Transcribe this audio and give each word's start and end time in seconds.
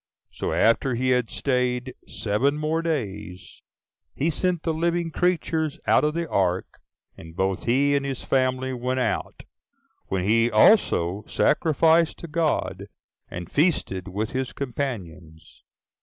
So 0.31 0.51
after 0.51 0.95
he 0.95 1.09
had 1.11 1.29
staid 1.29 1.93
seven 2.07 2.57
more 2.57 2.81
days, 2.81 3.61
he 4.15 4.31
sent 4.31 4.63
the 4.63 4.73
living 4.73 5.11
creatures 5.11 5.77
out 5.85 6.03
of 6.03 6.15
the 6.15 6.27
ark; 6.27 6.79
and 7.15 7.35
both 7.35 7.65
he 7.65 7.95
and 7.95 8.03
his 8.03 8.23
family 8.23 8.73
went 8.73 8.99
out, 8.99 9.43
when 10.07 10.23
he 10.23 10.49
also 10.49 11.23
sacrificed 11.27 12.17
to 12.17 12.27
God, 12.27 12.87
and 13.29 13.51
feasted 13.51 14.07
with 14.07 14.31
his 14.31 14.53
companions. 14.53 15.61